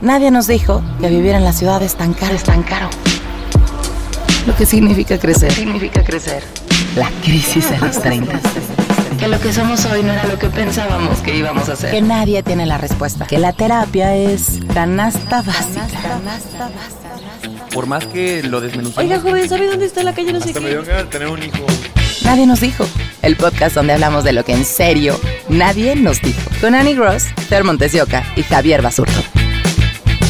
[0.00, 2.88] Nadie nos dijo que vivir en la ciudad es tan caro, es tan caro.
[4.46, 5.52] Lo que significa crecer.
[5.52, 6.42] significa crecer?
[6.96, 8.40] La crisis de los 30.
[9.18, 11.90] Que lo que somos hoy no era lo que pensábamos que íbamos a ser.
[11.90, 13.26] Que nadie tiene la respuesta.
[13.26, 16.18] Que la terapia es canasta básica.
[17.74, 18.98] Por más que lo desmenucemos.
[19.04, 20.72] Oiga, joven, ¿sabe dónde está la calle no sé Hasta me qué?
[20.72, 21.66] dio ganas de tener un hijo.
[22.24, 22.86] Nadie nos dijo.
[23.22, 25.20] El podcast donde hablamos de lo que en serio
[25.50, 26.40] nadie nos dijo.
[26.62, 29.20] Con Annie Gross, Fer Montesioca y Javier Basurto.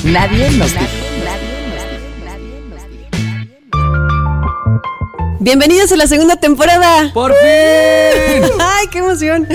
[0.04, 0.86] Nadie nos dijo.
[5.40, 7.10] Bienvenidos a la segunda temporada.
[7.12, 8.50] ¡Por fin!
[8.60, 9.46] ¡Ay, qué emoción!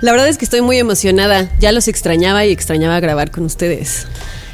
[0.00, 1.50] La verdad es que estoy muy emocionada.
[1.60, 4.06] Ya los extrañaba y extrañaba grabar con ustedes.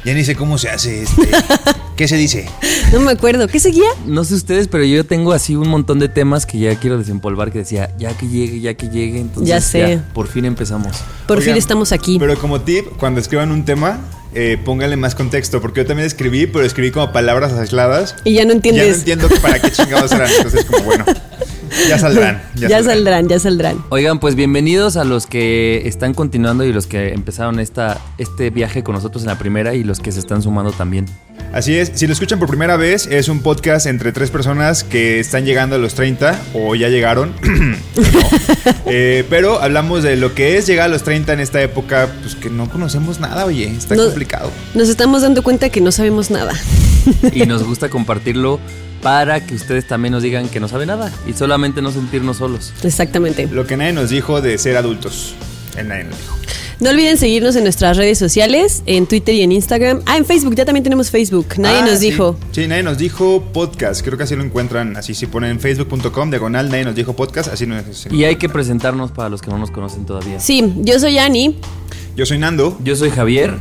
[0.03, 1.27] Ya ni sé cómo se hace este.
[1.95, 2.49] ¿Qué se dice?
[2.91, 3.47] No me acuerdo.
[3.47, 3.89] ¿Qué seguía?
[4.05, 7.51] No sé ustedes, pero yo tengo así un montón de temas que ya quiero desempolvar
[7.51, 9.19] que decía, ya que llegue, ya que llegue.
[9.19, 9.99] Entonces, Ya sé.
[10.13, 10.97] por fin empezamos.
[11.27, 12.17] Por Oigan, fin estamos aquí.
[12.19, 13.99] Pero como tip, cuando escriban un tema,
[14.33, 15.61] eh, pónganle más contexto.
[15.61, 18.15] Porque yo también escribí, pero escribí como palabras aisladas.
[18.23, 18.97] Y ya no Ya no entiendes.
[18.99, 20.29] entiendo para qué chingados eran.
[20.31, 21.05] Entonces, como bueno.
[21.87, 22.41] Ya saldrán.
[22.55, 23.77] Ya, saldrán, ya saldrán.
[23.89, 28.83] Oigan, pues bienvenidos a los que están continuando y los que empezaron esta, este viaje
[28.83, 31.05] con nosotros en la primera y los que se están sumando también.
[31.53, 35.19] Así es, si lo escuchan por primera vez, es un podcast entre tres personas que
[35.19, 37.33] están llegando a los 30 o ya llegaron.
[37.95, 38.19] No.
[38.87, 42.35] Eh, pero hablamos de lo que es llegar a los 30 en esta época, pues
[42.35, 44.51] que no conocemos nada, oye, está No- complicado.
[44.73, 46.51] Nos estamos dando cuenta que no sabemos nada.
[47.33, 48.59] Y nos gusta compartirlo
[49.01, 52.73] para que ustedes también nos digan que no saben nada y solamente no sentirnos solos.
[52.83, 53.47] Exactamente.
[53.51, 55.33] Lo que nadie nos dijo de ser adultos.
[55.75, 56.37] Nadie nos dijo.
[56.81, 60.01] No olviden seguirnos en nuestras redes sociales, en Twitter y en Instagram.
[60.07, 61.45] Ah, en Facebook, ya también tenemos Facebook.
[61.57, 62.09] Nadie Ah, nos sí.
[62.09, 62.35] dijo.
[62.51, 64.01] Sí, nadie nos dijo podcast.
[64.03, 64.97] Creo que así lo encuentran.
[64.97, 67.53] Así si ponen facebook.com, diagonal, nadie nos dijo podcast.
[67.53, 68.07] Así no es.
[68.11, 70.39] Y hay que presentarnos para los que no nos conocen todavía.
[70.39, 71.55] Sí, yo soy Ani.
[72.15, 72.77] Yo soy Nando.
[72.83, 73.59] Yo soy Javier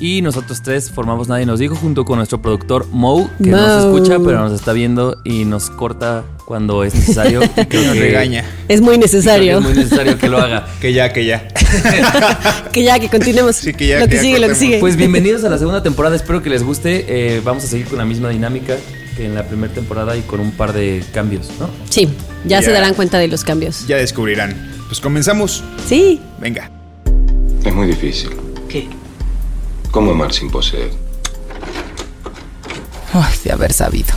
[0.00, 3.56] y nosotros tres formamos Nadie nos dijo junto con nuestro productor Mo, que Mo.
[3.58, 7.40] no se escucha pero nos está viendo y nos corta cuando es necesario.
[7.56, 8.44] Y creo Nos que- regaña.
[8.68, 9.58] Es muy que necesario.
[9.58, 10.66] Es muy necesario que lo haga.
[10.80, 11.46] Que ya, que ya.
[12.72, 13.56] que ya, que continuemos.
[13.56, 14.78] Sí, que ya, lo que que ya sigue, lo que sigue.
[14.80, 17.04] Pues bienvenidos a la segunda temporada, espero que les guste.
[17.08, 18.76] Eh, vamos a seguir con la misma dinámica
[19.16, 21.68] que en la primera temporada y con un par de cambios, ¿no?
[21.88, 22.08] Sí,
[22.46, 22.62] ya, Ya.
[22.62, 23.86] se darán cuenta de los cambios.
[23.86, 24.70] Ya descubrirán.
[24.88, 25.62] Pues comenzamos.
[25.88, 26.20] Sí.
[26.40, 26.68] Venga.
[27.64, 28.30] Es muy difícil.
[29.90, 30.90] ¿Cómo amar sin poseer?
[33.12, 34.14] Ay, de haber sabido.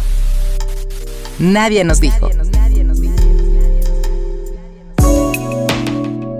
[1.39, 2.29] Nadie nos dijo.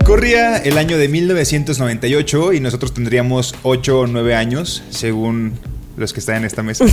[0.04, 5.58] Corría el año de 1998 y nosotros tendríamos 8 o 9 años, según
[5.96, 6.84] los que están en esta mesa.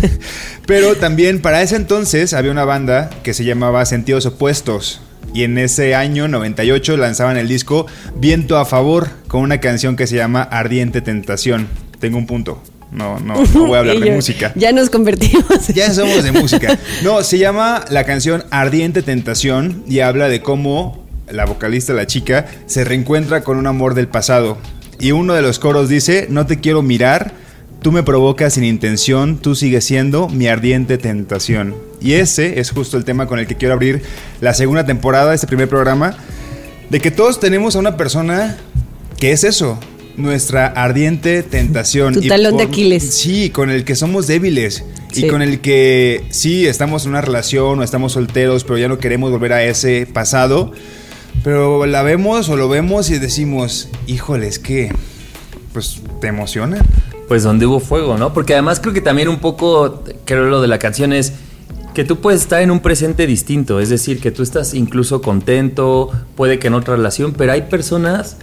[0.66, 5.00] Pero también para ese entonces había una banda que se llamaba Sentidos Opuestos.
[5.36, 10.06] Y en ese año 98 lanzaban el disco Viento a Favor con una canción que
[10.06, 11.68] se llama Ardiente Tentación.
[12.00, 12.62] Tengo un punto.
[12.90, 14.52] No, no, no voy a hablar de música.
[14.54, 15.68] Ya nos convertimos.
[15.74, 16.78] Ya somos de música.
[17.04, 22.46] No, se llama la canción Ardiente Tentación y habla de cómo la vocalista, la chica,
[22.64, 24.56] se reencuentra con un amor del pasado.
[24.98, 27.34] Y uno de los coros dice, no te quiero mirar,
[27.82, 31.74] tú me provocas sin intención, tú sigues siendo mi ardiente tentación.
[32.06, 34.00] Y ese es justo el tema con el que quiero abrir
[34.40, 36.16] la segunda temporada de este primer programa,
[36.88, 38.56] de que todos tenemos a una persona
[39.18, 39.76] que es eso,
[40.16, 42.14] nuestra ardiente tentación.
[42.14, 43.12] Tu Y talón de Aquiles.
[43.12, 44.84] Sí, con el que somos débiles.
[45.10, 45.26] Sí.
[45.26, 48.98] Y con el que sí, estamos en una relación o estamos solteros, pero ya no
[48.98, 50.70] queremos volver a ese pasado.
[51.42, 54.92] Pero la vemos o lo vemos y decimos, híjole, es que,
[55.72, 56.78] pues, te emociona.
[57.26, 58.32] Pues donde hubo fuego, ¿no?
[58.32, 61.32] Porque además creo que también un poco, creo lo de la canción es
[61.96, 66.10] que tú puedes estar en un presente distinto, es decir, que tú estás incluso contento,
[66.34, 68.36] puede que en otra relación, pero hay personas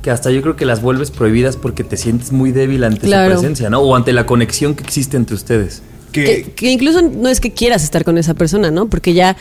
[0.00, 3.34] que hasta yo creo que las vuelves prohibidas porque te sientes muy débil ante Claro.
[3.34, 3.80] su presencia, ¿no?
[3.80, 5.82] O ante la conexión que existe entre ustedes.
[6.12, 8.86] Que, Que, que incluso no es que quieras estar con esa persona, ¿no?
[8.86, 9.36] Porque ya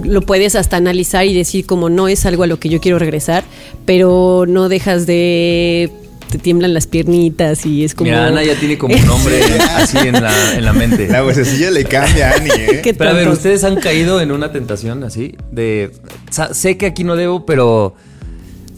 [0.00, 3.00] lo puedes hasta analizar y decir como no es algo a lo que yo quiero
[3.00, 3.42] regresar,
[3.84, 5.90] pero no dejas de
[6.30, 9.40] te tiemblan las piernitas y es como Mira, Ana ya tiene como un nombre
[9.76, 11.08] así en la, en la mente.
[11.08, 12.80] la vocecilla le cambia a Ani, ¿eh?
[12.84, 13.28] Qué Pero a ver.
[13.28, 15.34] ¿ustedes han caído en una tentación así?
[15.50, 15.90] De,
[16.52, 17.94] sé que aquí no debo, pero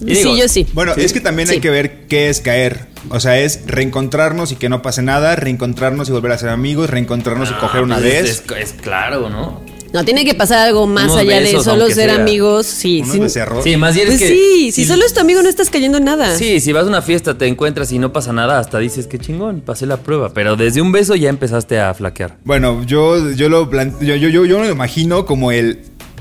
[0.00, 0.66] Y digo, sí, yo sí.
[0.72, 1.54] Bueno, es que también Sí.
[1.54, 2.88] hay que ver qué es caer.
[3.08, 6.90] O sea, es reencontrarnos y que no pase nada, reencontrarnos y volver a ser amigos,
[6.90, 8.44] reencontrarnos y coger una pues, vez.
[8.58, 9.60] Es, es claro, ¿no?
[9.92, 12.14] No, tiene que pasar algo más Unos allá besos, de solo ser sea.
[12.20, 12.66] amigos.
[12.66, 13.18] Sí, Unos sí.
[13.20, 13.64] becerros.
[13.64, 14.34] Sí, más bien Pues es que.
[14.36, 16.36] sí, si solo es tu amigo no estás cayendo en nada.
[16.36, 19.18] Sí, si vas a una fiesta, te encuentras y no pasa nada, hasta dices que
[19.18, 20.32] chingón, pasé la prueba.
[20.32, 22.36] Pero desde un beso ya empezaste a flaquear.
[22.44, 25.80] Bueno, yo, yo lo yo, yo, yo, yo me lo imagino como el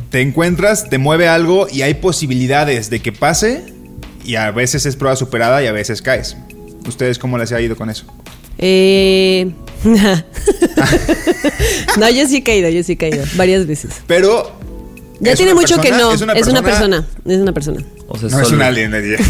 [0.09, 3.63] te encuentras, te mueve algo y hay posibilidades de que pase
[4.25, 6.35] y a veces es prueba superada y a veces caes.
[6.87, 8.05] ¿Ustedes cómo les ha ido con eso?
[8.57, 9.51] Eh...
[11.97, 13.23] no, yo sí he caído, yo sí he caído.
[13.35, 13.91] Varias veces.
[14.07, 14.51] Pero
[15.19, 16.11] Ya ¿es tiene mucho que no.
[16.11, 17.05] ¿Es una Es una persona?
[17.25, 17.83] Es una persona.
[18.07, 19.17] O sea, No es un alien, nadie.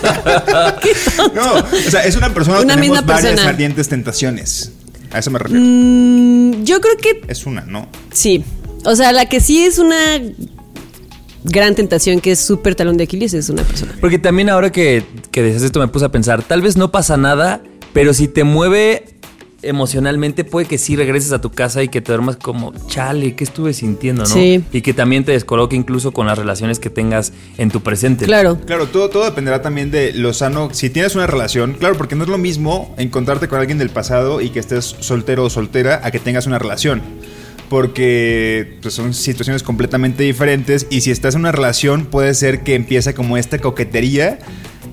[1.34, 3.48] no, o sea, es una persona Una tenemos misma varias persona.
[3.50, 4.72] ardientes tentaciones.
[5.12, 5.62] A eso me refiero.
[5.64, 7.88] Mm, yo creo que Es una, ¿no?
[8.12, 8.44] sí.
[8.86, 10.18] O sea, la que sí es una
[11.44, 13.92] gran tentación, que es súper talón de Aquiles, es una persona.
[14.00, 17.18] Porque también ahora que, que decías esto me puse a pensar, tal vez no pasa
[17.18, 17.60] nada,
[17.92, 19.04] pero si te mueve
[19.62, 23.44] emocionalmente puede que sí regreses a tu casa y que te duermas como, chale, ¿qué
[23.44, 24.28] estuve sintiendo, no?
[24.28, 24.64] Sí.
[24.72, 28.24] Y que también te descoloque incluso con las relaciones que tengas en tu presente.
[28.24, 28.58] Claro.
[28.64, 30.70] Claro, todo, todo dependerá también de lo sano.
[30.72, 34.40] Si tienes una relación, claro, porque no es lo mismo encontrarte con alguien del pasado
[34.40, 37.02] y que estés soltero o soltera a que tengas una relación.
[37.68, 42.74] Porque pues, son situaciones completamente diferentes y si estás en una relación puede ser que
[42.74, 44.40] empiece como esta coquetería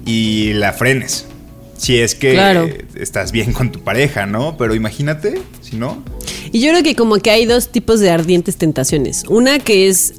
[0.06, 1.28] y la frenes.
[1.78, 2.68] Si es que Claro.
[2.96, 4.58] estás bien con tu pareja, ¿no?
[4.58, 6.04] Pero imagínate, si no.
[6.52, 9.24] Y yo creo que como que hay dos tipos de ardientes tentaciones.
[9.30, 10.16] Una que es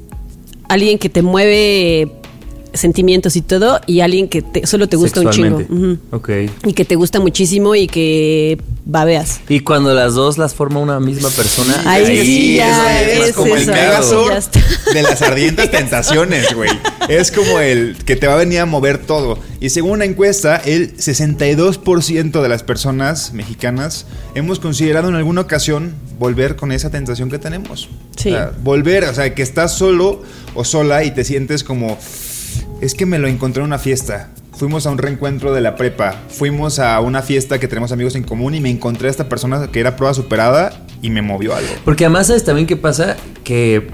[0.69, 2.11] alguien que te mueve
[2.73, 5.63] sentimientos y todo, y alguien que te- solo te gusta un chingo.
[6.11, 6.29] Ok.
[6.67, 8.59] Y que te gusta muchísimo y que
[8.89, 9.41] babeas.
[9.47, 13.55] Y cuando las dos las forma una misma persona, Ahí sí, ya, es, es como
[13.55, 14.59] el eso, Megazord ya está.
[14.93, 16.71] de las ardientes tentaciones, güey.
[17.07, 19.37] Es como el que te va a venir a mover todo.
[19.59, 25.93] Y según una encuesta, el 62% de las personas mexicanas hemos considerado en alguna ocasión
[26.17, 27.89] volver con esa tentación que tenemos.
[28.17, 28.29] Sí.
[28.29, 30.23] O sea, volver, o sea, que estás solo
[30.55, 31.97] o sola y te sientes como,
[32.81, 34.29] es que me lo encontré en una fiesta.
[34.59, 36.15] Fuimos a un reencuentro de la prepa.
[36.27, 39.71] Fuimos a una fiesta que tenemos amigos en común y me encontré a esta persona
[39.71, 41.69] que era prueba superada y me movió algo.
[41.85, 43.15] Porque además, ¿sabes también qué pasa?
[43.45, 43.87] Que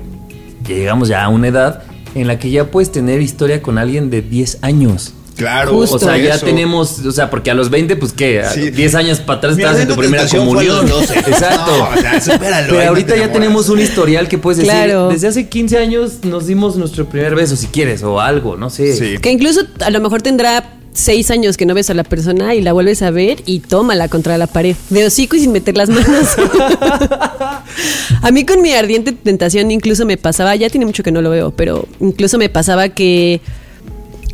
[0.67, 1.83] llegamos ya a una edad
[2.15, 5.13] en la que ya puedes tener historia con alguien de 10 años.
[5.35, 5.97] Claro, Justo.
[5.97, 6.45] O sea, ya eso.
[6.45, 8.69] tenemos, o sea, porque a los 20, pues qué, a Sí.
[8.69, 10.89] 10 años para atrás estabas en tu primera tentación fue a comunión.
[10.89, 11.19] los 12.
[11.19, 11.71] Exacto.
[11.77, 15.09] No, o sea, supéralo, Pero ahorita te ya tenemos un historial que puedes decir, Claro.
[15.09, 18.95] desde hace 15 años nos dimos nuestro primer beso, si quieres, o algo, no sé.
[18.95, 19.17] Sí.
[19.21, 22.61] Que incluso a lo mejor tendrá seis años que no ves a la persona y
[22.61, 24.77] la vuelves a ver y tómala contra la pared.
[24.89, 26.29] De hocico y sin meter las manos.
[28.21, 31.29] a mí con mi ardiente tentación incluso me pasaba, ya tiene mucho que no lo
[31.29, 33.41] veo, pero incluso me pasaba que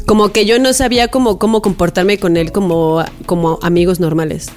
[0.05, 4.47] como que yo no sabía cómo, cómo comportarme con él como, como amigos normales.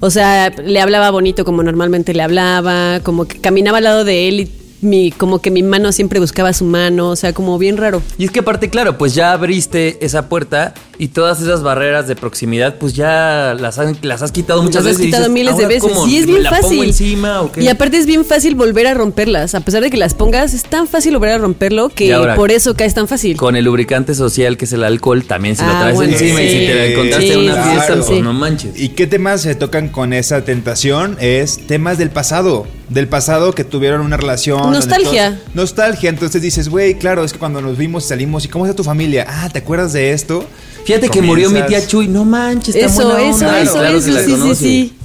[0.00, 4.28] O sea, le hablaba bonito como normalmente le hablaba, como que caminaba al lado de
[4.28, 4.50] él y
[4.80, 8.02] mi, como que mi mano siempre buscaba su mano, o sea, como bien raro.
[8.16, 12.14] Y es que aparte, claro, pues ya abriste esa puerta y todas esas barreras de
[12.14, 15.02] proximidad, pues ya las, han- las has quitado muchas Las has veces.
[15.02, 15.92] y quitado dices, miles de "¿Ahora veces.
[15.92, 16.04] cómo?
[16.06, 16.68] Sí, es ¿Me bien la fácil.
[16.68, 17.62] pongo encima o qué?
[17.64, 19.54] Y aparte es bien fácil volver a romperlas.
[19.54, 22.34] A pesar de que las pongas, es tan fácil volver a romperlo Y que ahora,
[22.36, 23.36] por eso caes tan fácil.
[23.38, 26.42] Con el lubricante social que es el alcohol, también si lo Ah, traes bueno, encima
[26.42, 28.78] y si te la encontraste Sí, en una sí, fiesta, pues no manches.
[28.78, 31.16] ¿Y qué temas se tocan con esa tentación?
[31.18, 32.66] Es temas del pasado.
[32.90, 34.70] Del pasado que tuvieron una relación.
[34.72, 35.36] Nostalgia.
[35.38, 36.10] todos- nostalgia.
[36.10, 38.82] Entonces dices, güey, claro, es que cuando nos vimos y salimos, ¿y cómo está tu
[38.84, 39.24] familia?
[39.28, 40.44] Ah, ¿te acuerdas de esto?
[40.84, 43.60] Fíjate que murió mi tía Chuy, no manches, está Eso, buena eso, onda.
[43.60, 44.96] eso, Claro eso, la sí, sí, sí.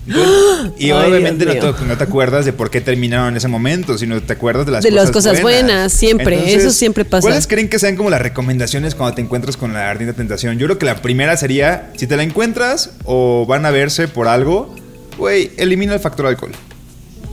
[0.77, 1.75] Y Ay, obviamente no te, mío.
[1.87, 4.83] no te acuerdas de por qué terminaron en ese momento, sino te acuerdas de las
[4.83, 7.21] De cosas las cosas buenas, siempre, eso siempre pasa.
[7.21, 10.57] ¿Cuáles creen que sean como las recomendaciones cuando te encuentras con la ardiente tentación?
[10.59, 14.27] Yo creo que la primera sería, si te la encuentras o van a verse por
[14.27, 14.75] algo,
[15.17, 16.51] güey, elimina el factor alcohol.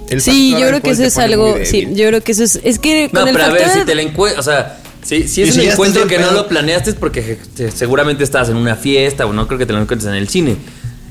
[0.08, 1.56] El Sí, factor yo creo alcohol que eso es algo.
[1.64, 2.60] Sí, yo creo que eso es.
[2.64, 5.16] Es que con No, el pero a ver, si te la encuentras, o sea, si
[5.16, 7.38] Y es si un encuentro que no lo planeaste es porque
[7.74, 10.56] seguramente estabas en una fiesta o no creo que te lo encuentres en el cine.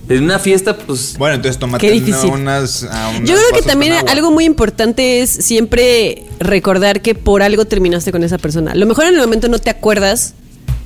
[0.09, 1.15] En una fiesta, pues...
[1.17, 2.31] Bueno, entonces tómate Qué difícil.
[2.31, 7.41] unas, a unos Yo creo que también algo muy importante es siempre recordar que por
[7.41, 8.71] algo terminaste con esa persona.
[8.71, 10.33] A lo mejor en el momento no te acuerdas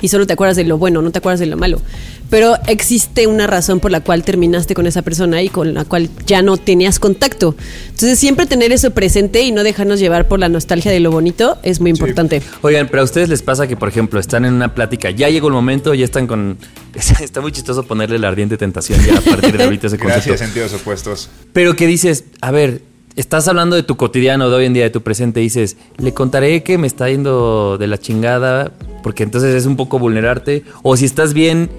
[0.02, 1.82] y solo te acuerdas de lo bueno, no te acuerdas de lo malo.
[2.30, 6.10] Pero existe una razón por la cual terminaste con esa persona y con la cual
[6.26, 7.56] ya no tenías contacto.
[7.86, 11.58] Entonces siempre tener eso presente y no dejarnos llevar por la nostalgia de lo bonito
[11.64, 12.42] es muy importante.
[12.62, 15.48] Oigan, pero a ustedes les pasa que, por ejemplo, están en una plática, ya llegó
[15.48, 16.58] el momento, ya están con...
[17.22, 20.30] Está muy chistoso ponerle la ardiente tentación ya a partir de ahorita ese concepto.
[20.30, 21.30] Gracias, sentidos opuestos.
[21.54, 22.82] Pero que dices, a ver,
[23.16, 26.14] estás hablando de tu cotidiano de hoy en día, de tu presente, y dices, le
[26.14, 28.72] contaré que me está yendo de la chingada,
[29.04, 30.64] porque entonces es un poco vulnerarte.
[30.84, 31.70] O si estás bien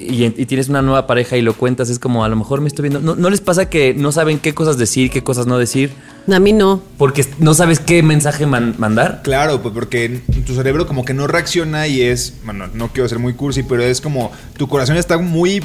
[0.00, 2.68] y, y tienes una nueva pareja y lo cuentas, es como, a lo mejor me
[2.68, 3.00] estoy viendo.
[3.00, 5.90] ¿No, no les pasa que no saben qué cosas decir, qué cosas no decir?
[6.32, 6.82] A mí no.
[6.96, 9.20] Porque no sabes qué mensaje man- mandar.
[9.22, 13.18] Claro, pues porque tu cerebro como que no reacciona y es, bueno, no quiero ser
[13.18, 15.62] muy cursi, pero es como tu corazón está muy,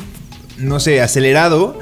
[0.57, 1.79] no sé, acelerado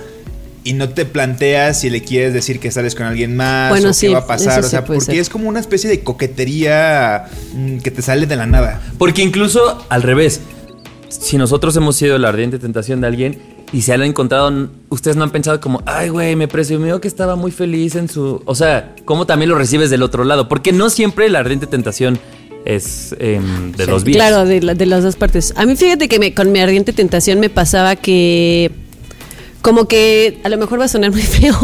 [0.65, 3.93] y no te planteas si le quieres decir que sales con alguien más Bueno, o
[3.93, 5.15] sí, qué va a pasar, o sea, porque ser.
[5.17, 8.81] es como una especie de coquetería mm, que te sale de la nada.
[8.97, 10.39] Porque incluso al revés,
[11.21, 13.37] si nosotros hemos sido la ardiente tentación de alguien
[13.71, 17.35] y se han encontrado, ustedes no han pensado como, ay, güey, me presumió que estaba
[17.35, 18.41] muy feliz en su.
[18.45, 20.47] O sea, ¿cómo también lo recibes del otro lado?
[20.47, 22.19] Porque no siempre la ardiente tentación
[22.65, 24.15] es em, de los vías.
[24.17, 25.53] Claro, de, la- de las dos partes.
[25.57, 28.71] A mí fíjate que me- con mi ardiente tentación me pasaba que
[29.61, 31.57] como que a lo mejor va a sonar muy feo,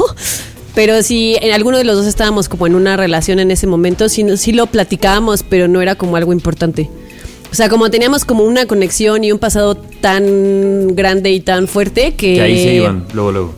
[0.76, 4.10] pero si en alguno de los dos estábamos como en una relación en ese momento,
[4.10, 6.90] sí, sí lo platicábamos, pero no era como algo importante.
[7.52, 12.14] O sea, como teníamos como una conexión y un pasado tan grande y tan fuerte
[12.16, 12.36] que...
[12.36, 13.56] Que ahí se iban, luego, luego.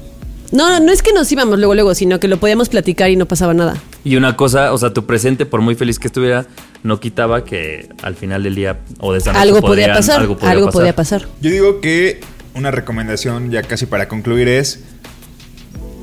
[0.52, 3.16] No, no, no es que nos íbamos luego, luego, sino que lo podíamos platicar y
[3.16, 3.76] no pasaba nada.
[4.04, 6.46] Y una cosa, o sea, tu presente, por muy feliz que estuviera,
[6.84, 10.38] no quitaba que al final del día o de esa noche Algo podía pasar, algo
[10.42, 11.22] algo podía podía pasar.
[11.22, 11.36] pasar.
[11.42, 12.20] Yo digo que
[12.54, 14.80] una recomendación ya casi para concluir es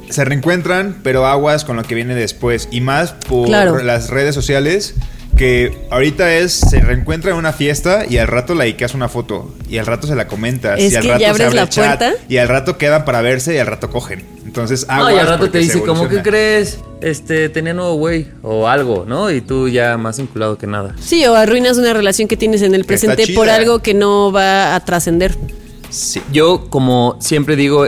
[0.08, 3.82] se reencuentran, pero aguas con lo que viene después y más por Claro.
[3.82, 4.94] las redes sociales
[5.36, 9.54] que ahorita es se reencuentran en una fiesta y al rato la ikeas una foto
[9.68, 11.56] y al rato se la comentas Es y al que rato ya se abres abre
[11.56, 12.12] la el chat, puerta.
[12.28, 14.24] y al rato quedan para verse y al rato cogen.
[14.44, 16.80] Entonces aguas No, y al rato te dice, ¿cómo que crees?
[17.00, 19.30] Este, tenía nuevo güey o algo, ¿no?
[19.30, 20.96] Y tú ya más vinculado que nada.
[20.98, 24.74] Sí, o arruinas una relación que tienes en el presente por algo que no va
[24.74, 25.36] a trascender.
[25.90, 26.20] Sí.
[26.32, 27.86] Yo, como siempre digo,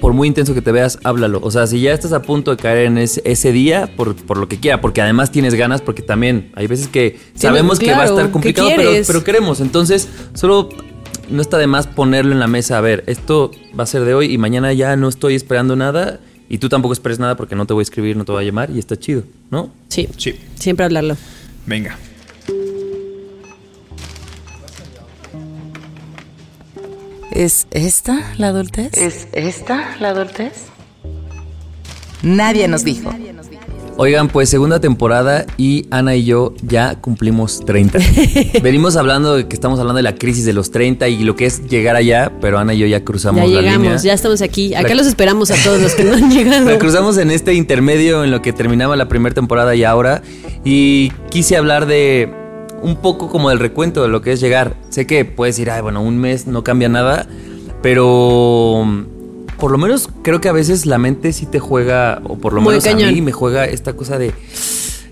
[0.00, 1.40] por muy intenso que te veas, háblalo.
[1.42, 4.36] O sea, si ya estás a punto de caer en ese, ese día, por, por
[4.38, 8.02] lo que quiera, porque además tienes ganas, porque también hay veces que sabemos que va
[8.02, 9.60] a estar ¿qué complicado, pero, pero queremos.
[9.60, 10.68] Entonces, solo
[11.30, 12.78] no está de más ponerlo en la mesa.
[12.78, 16.20] A ver, esto va a ser de hoy y mañana ya no estoy esperando nada.
[16.50, 18.46] Y tú tampoco esperes nada porque no te voy a escribir, no te voy a
[18.46, 19.70] llamar y está chido, ¿no?
[19.88, 20.34] Sí, Sí.
[20.54, 21.14] siempre hablarlo.
[21.66, 21.98] Venga.
[27.30, 28.92] ¿Es esta la adultez?
[28.96, 30.52] ¿Es esta la adultez?
[32.22, 33.10] Nadie nos dijo.
[34.00, 37.98] Oigan, pues segunda temporada y Ana y yo ya cumplimos 30.
[38.62, 41.46] Venimos hablando de que estamos hablando de la crisis de los 30 y lo que
[41.46, 43.98] es llegar allá, pero Ana y yo ya cruzamos Ya la llegamos, línea.
[43.98, 44.72] ya estamos aquí.
[44.74, 46.70] Acá La- los esperamos a todos los que no han llegado.
[46.70, 50.22] La cruzamos en este intermedio en lo que terminaba la primera temporada y ahora.
[50.64, 52.32] Y quise hablar de
[52.82, 54.76] un poco como del recuento de lo que es llegar.
[54.90, 57.26] Sé que puedes decir, ay, bueno, un mes no cambia nada,
[57.82, 59.04] pero mm,
[59.58, 62.60] por lo menos creo que a veces la mente sí te juega, o por lo
[62.60, 64.32] Muy menos a mí me juega esta cosa de...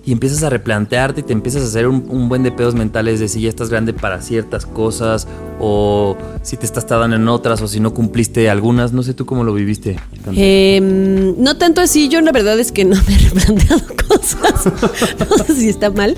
[0.05, 3.19] Y empiezas a replantearte y te empiezas a hacer un, un buen de pedos mentales
[3.19, 5.27] de si ya estás grande para ciertas cosas
[5.59, 8.93] o si te estás tardando en otras o si no cumpliste algunas.
[8.93, 9.99] No sé tú cómo lo viviste.
[10.37, 10.79] Eh,
[11.37, 14.73] no tanto así, yo la verdad es que no me he replanteado cosas.
[15.29, 16.17] no sé si está mal.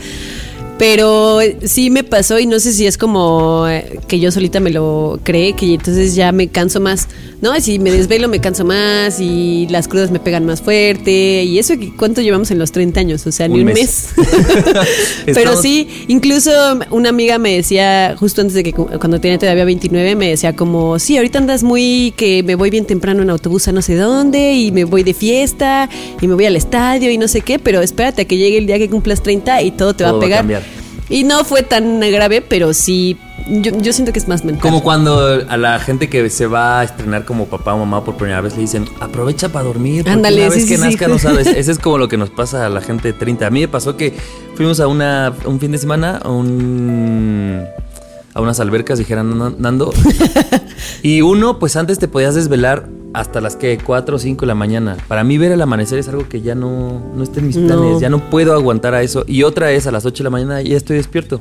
[0.79, 4.71] Pero sí me pasó y no sé si es como eh, que yo solita me
[4.71, 7.09] lo cree, que entonces ya me canso más.
[7.41, 11.45] No, Y si me desvelo me canso más y las crudas me pegan más fuerte.
[11.45, 13.27] Y eso, ¿cuánto llevamos en los 30 años?
[13.29, 14.09] O sea, ni Un un mes.
[14.17, 14.27] mes.
[15.35, 16.51] Pero sí, incluso
[16.91, 20.57] una amiga me decía, justo antes de que cu- cuando tenía todavía 29, me decía
[20.57, 23.95] como, sí, ahorita andas muy que me voy bien temprano en autobús a no sé
[23.95, 25.89] dónde y me voy de fiesta
[26.21, 28.67] y me voy al estadio y no sé qué, pero espérate a que llegue el
[28.67, 30.63] día que cumplas 30 y todo te va Todo a va a pegar.
[31.09, 33.17] y no fue tan grave, pero sí,
[33.51, 34.63] yo, yo siento que es más mental.
[34.63, 38.17] Como cuando a la gente que se va a estrenar como papá o mamá por
[38.17, 40.09] primera vez le dicen, aprovecha para dormir.
[40.09, 40.89] Ándale, una vez sí, que sí, sí.
[40.89, 41.47] nazca no sabes.
[41.57, 43.47] Ese es como lo que nos pasa a la gente de 30.
[43.47, 44.15] A mí me pasó que
[44.55, 47.65] fuimos a una, un fin de semana a un
[48.35, 49.93] a unas albercas, dijeran Nan- Nando.
[51.03, 54.55] y uno, pues antes te podías desvelar hasta las que 4 o 5 de la
[54.55, 54.97] mañana.
[55.09, 57.77] Para mí ver el amanecer es algo que ya no, no está en mis planes,
[57.77, 58.01] No.
[58.01, 59.25] ya no puedo aguantar a eso.
[59.27, 61.41] Y otra es a las 8 de la mañana y ya estoy despierto.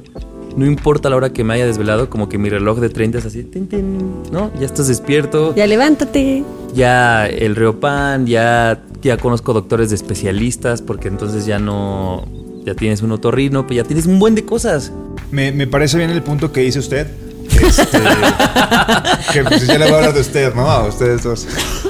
[0.57, 3.25] No importa la hora que me haya desvelado, como que mi reloj de 30 es
[3.25, 4.51] así, tin, tin, ¿no?
[4.59, 6.43] Ya estás despierto, Ya levántate.
[6.73, 12.25] ya el Riopan, ya, ya conozco doctores de especialistas, porque entonces ya no,
[12.65, 14.91] ya tienes un otorrino, pues ya tienes un buen de cosas.
[15.31, 17.05] Me, me parece bien el punto que dice usted.
[17.47, 17.97] Este,
[19.33, 20.69] que pues ya le voy a hablar de usted, ¿no?
[20.69, 21.47] A ustedes dos.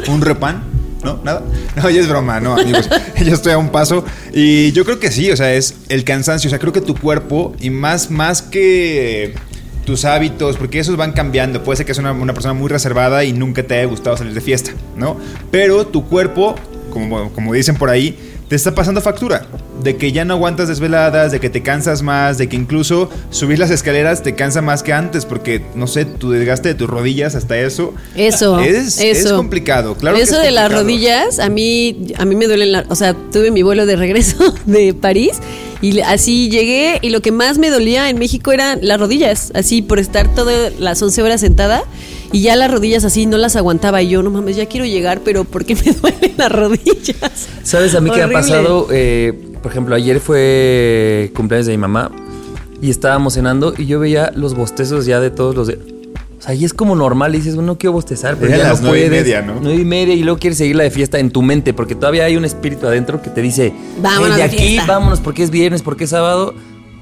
[0.09, 0.61] ¿Un repan?
[1.03, 1.19] ¿No?
[1.23, 1.43] ¿Nada?
[1.75, 2.89] No, ya es broma, no, amigos.
[3.23, 4.03] ya estoy a un paso.
[4.33, 6.47] Y yo creo que sí, o sea, es el cansancio.
[6.47, 9.35] O sea, creo que tu cuerpo, y más, más que
[9.85, 11.63] tus hábitos, porque esos van cambiando.
[11.63, 14.33] Puede ser que seas una, una persona muy reservada y nunca te haya gustado salir
[14.33, 15.17] de fiesta, ¿no?
[15.51, 16.55] Pero tu cuerpo,
[16.89, 19.45] como, como dicen por ahí, te está pasando factura.
[19.83, 23.59] De que ya no aguantas desveladas, de que te cansas más, de que incluso subir
[23.59, 27.35] las escaleras te cansa más que antes, porque no sé, tu desgaste de tus rodillas
[27.35, 27.93] hasta eso.
[28.15, 29.37] Eso, Es, es eso.
[29.37, 30.17] complicado, claro.
[30.17, 33.13] que Eso es de las rodillas, a mí, a mí me duelen la, o sea,
[33.13, 35.39] tuve mi vuelo de regreso de París
[35.81, 39.81] y así llegué y lo que más me dolía en México eran las rodillas, así
[39.81, 41.83] por estar todas las 11 horas sentada
[42.31, 45.21] y ya las rodillas así no las aguantaba y yo, no mames, ya quiero llegar,
[45.23, 47.47] pero ¿por qué me duelen las rodillas?
[47.63, 48.87] ¿Sabes a mí qué ha pasado?
[48.91, 52.11] Eh, por ejemplo, ayer fue cumpleaños de mi mamá
[52.81, 55.97] y estábamos cenando y yo veía los bostezos ya de todos los de...
[56.37, 58.79] O sea, y es como normal, y dices, bueno, no quiero bostezar, pero ya las
[58.81, 59.23] no nueve y puedes.
[59.25, 59.55] media, ¿no?
[59.59, 62.25] Nueve y media y luego quieres seguir la de fiesta en tu mente, porque todavía
[62.25, 64.93] hay un espíritu adentro que te dice, Vámonos "Hey, de de aquí, fiesta".
[64.93, 66.53] vámonos, porque es viernes, porque es sábado,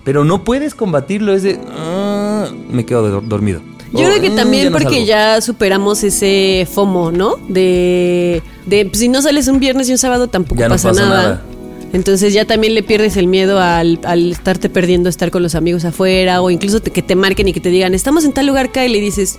[0.05, 3.60] pero no puedes combatirlo, es de, "Ah", me quedo dor- dormido.
[4.02, 5.06] Yo creo que "Mm, también ya no porque salgo".
[5.08, 7.38] ya superamos ese FOMO, ¿no?
[7.48, 10.92] De, de pues, si no sales un viernes y un sábado tampoco Ya no pasa,
[10.92, 11.08] nada.
[11.10, 11.42] nada.
[11.94, 15.86] Entonces ya también le pierdes el miedo al, al estarte perdiendo estar con los amigos
[15.86, 18.66] afuera o incluso te- que te marquen y que te digan, estamos en tal lugar
[18.66, 19.38] acá y le dices,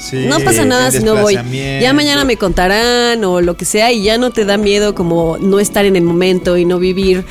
[0.00, 1.34] Sí, no pasa nada si no voy.
[1.80, 5.38] Ya mañana me contarán o lo que sea y ya no te da miedo como
[5.38, 7.24] no estar en el momento y no vivir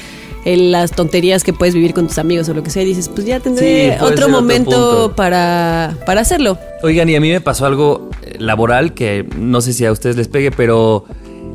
[0.45, 2.83] en las tonterías que puedes vivir con tus amigos o lo que sea.
[2.83, 6.57] Y dices, pues ya Sí, tendré puede otro momento para, para hacerlo.
[6.81, 10.15] Oigan, y a mí me pasó algo eh, laboral que no sé si a ustedes
[10.17, 11.05] les pegue, pero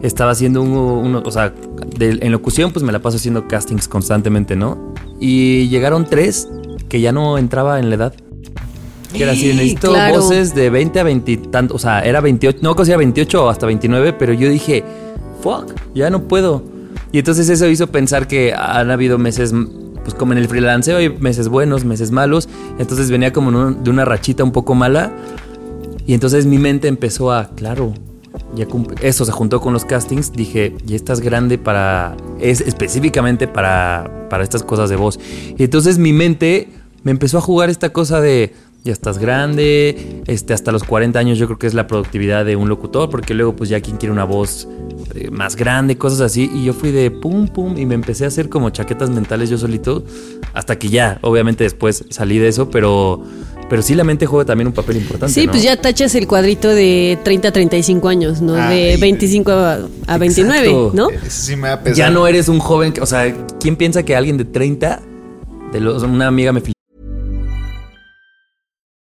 [0.03, 1.53] estaba haciendo un, uno- o sea,
[1.99, 4.95] de- en locución pues me la paso haciendo castings constantemente, ¿no?
[5.21, 6.49] Y llegaron tres
[6.89, 8.15] que ya no entraba en la edad.
[9.13, 10.17] Que era así, necesito Claro.
[10.21, 13.49] voces de 20 a 20 y tanto, o sea, era 28, no conocía 28 o
[13.49, 14.85] hasta 29, pero yo dije,
[15.43, 16.63] fuck, ya no puedo.
[17.13, 19.55] Y entonces eso hizo pensar que han habido meses,
[20.03, 22.49] pues como en el freelanceo hay meses buenos, meses malos,
[22.79, 25.13] entonces venía como de una rachita un poco mala.
[26.07, 27.93] Y entonces mi mente empezó a, claro,
[28.55, 28.67] ya
[29.03, 34.43] eso se juntó con los castings, dije, ya estás grande para, es específicamente para, para
[34.43, 35.19] estas cosas de voz.
[35.57, 36.69] Y entonces mi mente
[37.03, 41.39] me empezó a jugar esta cosa de, ya estás grande, este, hasta los 40 años
[41.39, 44.13] yo creo que es la productividad de un locutor, porque luego pues ya quien quiere
[44.13, 44.67] una voz
[45.15, 48.29] eh, más grande, cosas así, y yo fui de pum, pum, y me empecé a
[48.29, 50.05] hacer como chaquetas mentales yo solito,
[50.55, 53.23] hasta que ya, obviamente después salí de eso, pero...
[53.69, 55.35] Pero sí la mente juega también un papel importante.
[55.35, 55.53] Sí, ¿no?
[55.53, 58.55] pues ya tachas el cuadrito de 30 a 35 años, ¿no?
[58.55, 60.91] de Ay, 25 a, a 29, exacto.
[60.95, 61.11] ¿no?
[61.11, 61.95] Eso sí me va a pesar.
[61.99, 65.03] Ya no eres un joven, que- o sea, ¿quién piensa que alguien de 30,
[65.71, 66.63] de los, una amiga me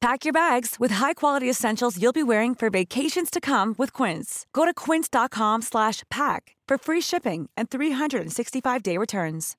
[0.00, 4.46] Pack your bags with high-quality essentials you'll be wearing for vacations to come with Quince.
[4.52, 9.56] Go to quince.com slash pack for free shipping and 365-day returns.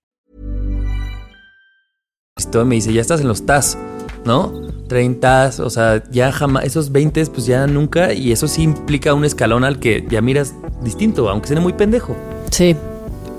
[2.37, 3.77] y me dice, ya estás en los TAS,
[4.23, 4.53] ¿no?
[4.87, 9.25] 30, o sea, ya jamás, esos 20, pues ya nunca, y eso sí implica un
[9.25, 12.15] escalón al que ya miras distinto, aunque sea muy pendejo.
[12.49, 12.77] Sí.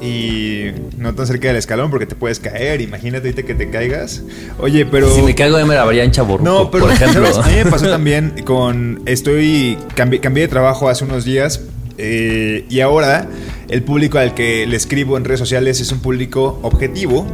[0.01, 2.81] Y no tan cerca del escalón porque te puedes caer.
[2.81, 4.23] Imagínate ahorita que te caigas.
[4.59, 5.15] Oye, pero.
[5.15, 7.31] Si me caigo ya me grabaría en chaborruco, No, pero por ejemplo.
[7.33, 7.47] ¿sabes?
[7.47, 9.03] a mí me pasó también con.
[9.07, 9.77] Estoy.
[9.95, 11.61] Cambié, cambié de trabajo hace unos días.
[11.99, 13.29] eh, y ahora
[13.69, 17.27] el público al que le escribo en redes sociales es un público objetivo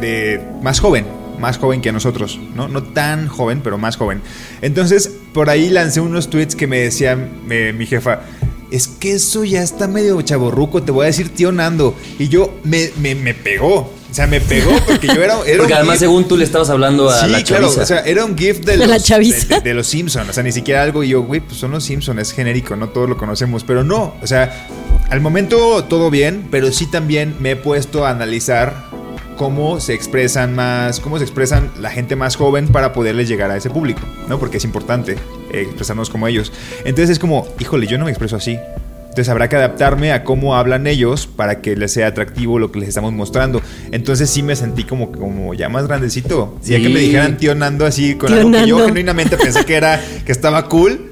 [0.00, 1.04] de más joven,
[1.38, 2.68] más joven que nosotros, ¿no?
[2.68, 4.22] No tan joven, pero más joven.
[4.62, 7.18] Entonces, por ahí lancé unos tweets que me decía
[7.50, 8.20] eh, mi jefa.
[8.70, 11.94] Es que eso ya está medio chaborruco, te voy a decir tío Nando.
[12.18, 13.92] Y yo me, me, me pegó.
[14.10, 15.34] O sea, me pegó porque yo era.
[15.46, 17.84] era Porque un además, gif- según tú le estabas hablando a Sí, la claro, o
[17.86, 19.46] sea, era un gift de los, la chaviza.
[19.46, 21.70] de, de- de los Simpsons, o sea, ni siquiera algo y yo, güey, pues son
[21.72, 24.66] los Simpsons, es genérico, no todos lo conocemos, pero no, o sea,
[25.10, 28.88] al momento todo bien, pero sí también me he puesto a analizar
[29.36, 33.56] cómo se expresan más, cómo se expresan la gente más joven para poderles llegar a
[33.58, 34.38] ese público, ¿no?
[34.38, 35.16] Porque es importante
[35.52, 36.52] expresarnos como ellos.
[36.84, 38.58] Entonces es como, híjole, yo no me expreso así.
[39.02, 42.78] Entonces habrá que adaptarme a cómo hablan ellos para que les sea atractivo lo que
[42.80, 43.60] les estamos mostrando.
[43.90, 46.56] Entonces sí me sentí como, como ya más grandecito.
[46.62, 46.82] Ya Sí.
[46.84, 48.86] que me dijeran tío Nando así con Tío algo que yo Nando.
[48.86, 51.06] genuinamente pensé que era que estaba cool.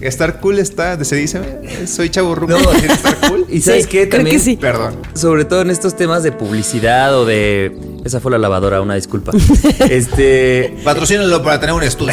[0.00, 2.58] Estar cool está, se dice, eh, soy chavo No.
[2.72, 3.46] estar cool.
[3.50, 4.56] Y sabes Sí, qué, creo también, que sí.
[4.56, 4.96] Perdón.
[5.14, 7.76] sobre todo en estos temas de publicidad o de...
[8.04, 9.32] Esa fue la lavadora, una disculpa.
[9.90, 10.74] este...
[10.84, 12.12] Patrocínalo para tener un estudio.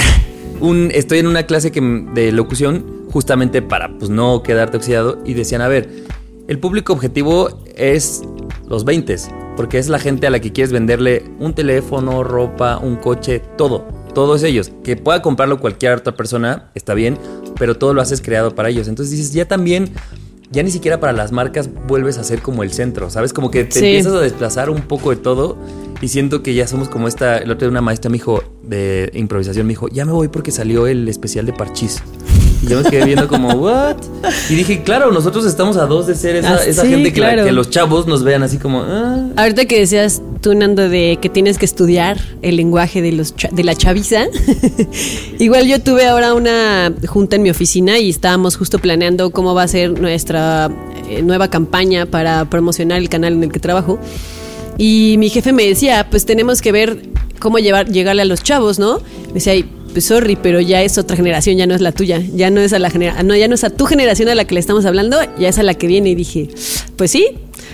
[0.92, 1.82] Estoy en una clase que,
[2.14, 5.90] de locución justamente para pues, no quedarte oxidado y decían, a ver,
[6.48, 8.24] el público objetivo es
[8.68, 9.16] los 20,
[9.56, 13.88] porque es la gente a la que quieres venderle un teléfono, ropa, un coche, todo.
[14.14, 14.72] todo es ellos.
[14.84, 17.18] Que pueda comprarlo cualquier otra persona, está bien,
[17.58, 18.88] pero todo lo haces creado para ellos.
[18.88, 19.92] Entonces dices, ya también,
[20.52, 23.34] ya ni siquiera para las marcas vuelves a ser como el centro, ¿sabes?
[23.34, 23.86] Como que te Sí.
[23.86, 25.58] empiezas a desplazar un poco de todo
[26.02, 29.10] y siento que ya somos como esta, el otro día una maestra me dijo de
[29.14, 32.02] improvisación, me dijo, ya me voy porque salió el especial de Parchís.
[32.64, 33.96] Y yo me quedé viendo como, ¿what?
[34.50, 37.20] Y dije, claro, nosotros estamos a dos de ser esa, Ah, esa sí, gente que,
[37.22, 37.46] la- claro.
[37.46, 39.26] que los chavos nos vean así como, ah.
[39.36, 43.64] Ahorita que decías tú, Nando, de que tienes que estudiar el lenguaje de, los de
[43.64, 44.26] la chaviza,
[45.40, 49.64] igual yo tuve ahora una junta en mi oficina y estábamos justo planeando cómo va
[49.64, 50.70] a ser nuestra
[51.10, 54.00] eh, nueva campaña para promocionar el canal en el que trabajo.
[54.78, 57.04] Y mi jefe me decía, pues tenemos que ver
[57.40, 59.00] cómo llevar, llegarle a los chavos, ¿no?
[59.28, 62.22] Me decía, "Ay, pues sorry, pero ya es otra generación, ya no es la tuya,
[62.34, 64.46] ya no es a la genera no, ya no es a tu generación a la
[64.46, 66.10] que le estamos hablando, ya es a la que viene.
[66.10, 66.50] Y dije,
[66.96, 67.28] pues sí,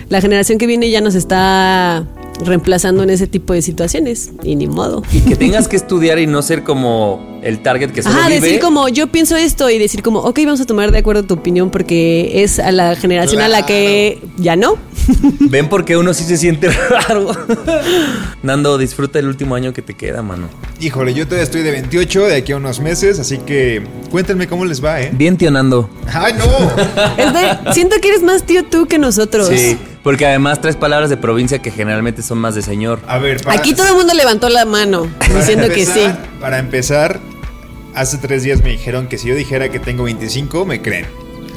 [0.08, 2.06] la generación que viene ya nos está
[2.44, 4.30] reemplazando en ese tipo de situaciones.
[4.42, 5.02] Y ni modo.
[5.12, 8.40] Y que tengas que estudiar y no ser como el target que solo Ajá, vive.
[8.40, 11.34] decir como yo pienso esto y decir como, ok, vamos a tomar de acuerdo tu
[11.34, 14.76] opinión porque es a la generación a la que ya no.
[15.40, 16.68] Ven porque uno sí se siente
[17.08, 17.30] raro.
[18.42, 20.48] Nando, disfruta el último año que te queda, mano.
[20.80, 24.64] Híjole, yo todavía estoy de 28 de aquí a unos meses, así que cuéntenme cómo
[24.64, 25.10] les va, ¿eh?
[25.12, 25.88] Bien, tío Nando.
[26.12, 26.44] ¡Ay, no!
[27.16, 29.48] Es de- siento que eres más tío tú que nosotros.
[29.48, 33.00] Sí, porque además traes palabras de provincia que generalmente son más de señor.
[33.08, 36.00] A ver, para, Aquí todo el mundo levantó la mano diciendo que sí.
[36.40, 37.18] Para empezar,
[38.00, 41.06] hace tres días me dijeron que si yo dijera que tengo 25, me creen.